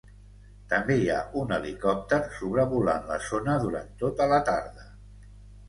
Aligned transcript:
També 0.71 0.95
hi 1.01 1.11
ha 1.15 1.17
un 1.41 1.53
helicòpter 1.57 2.19
sobrevolant 2.39 3.07
la 3.13 3.21
zona 3.29 3.61
durant 3.67 3.95
tota 4.03 4.31
la 4.35 4.43
tarda. 4.51 4.91